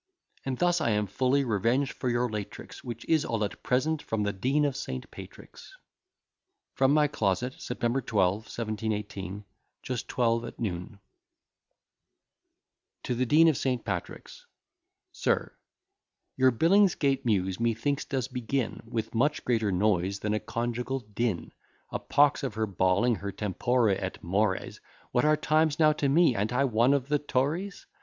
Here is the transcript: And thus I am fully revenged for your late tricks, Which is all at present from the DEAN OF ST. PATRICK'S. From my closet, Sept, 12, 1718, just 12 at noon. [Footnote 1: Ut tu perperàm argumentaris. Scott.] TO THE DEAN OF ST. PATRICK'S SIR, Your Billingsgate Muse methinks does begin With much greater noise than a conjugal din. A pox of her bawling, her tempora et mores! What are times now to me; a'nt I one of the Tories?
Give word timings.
And 0.45 0.57
thus 0.57 0.81
I 0.81 0.89
am 0.89 1.05
fully 1.05 1.43
revenged 1.43 1.91
for 1.93 2.09
your 2.09 2.27
late 2.27 2.49
tricks, 2.49 2.83
Which 2.83 3.05
is 3.07 3.23
all 3.23 3.43
at 3.43 3.61
present 3.61 4.01
from 4.01 4.23
the 4.23 4.33
DEAN 4.33 4.65
OF 4.65 4.75
ST. 4.75 5.11
PATRICK'S. 5.11 5.75
From 6.73 6.91
my 6.91 7.07
closet, 7.07 7.57
Sept, 7.59 8.07
12, 8.07 8.33
1718, 8.37 9.43
just 9.83 10.07
12 10.07 10.45
at 10.45 10.59
noon. 10.59 10.73
[Footnote 10.73 10.87
1: 10.87 11.01
Ut 11.05 11.07
tu 11.53 11.75
perperàm 12.33 12.33
argumentaris. 12.33 12.79
Scott.] 12.81 13.03
TO 13.03 13.15
THE 13.15 13.25
DEAN 13.27 13.47
OF 13.47 13.57
ST. 13.57 13.85
PATRICK'S 13.85 14.45
SIR, 15.11 15.57
Your 16.35 16.51
Billingsgate 16.51 17.23
Muse 17.23 17.59
methinks 17.59 18.05
does 18.05 18.27
begin 18.27 18.81
With 18.87 19.13
much 19.13 19.45
greater 19.45 19.71
noise 19.71 20.17
than 20.21 20.33
a 20.33 20.39
conjugal 20.39 21.01
din. 21.01 21.51
A 21.91 21.99
pox 21.99 22.41
of 22.41 22.55
her 22.55 22.65
bawling, 22.65 23.17
her 23.17 23.31
tempora 23.31 23.97
et 23.99 24.17
mores! 24.23 24.79
What 25.11 25.25
are 25.25 25.37
times 25.37 25.77
now 25.77 25.93
to 25.93 26.09
me; 26.09 26.35
a'nt 26.35 26.51
I 26.51 26.63
one 26.63 26.95
of 26.95 27.07
the 27.09 27.19
Tories? 27.19 27.85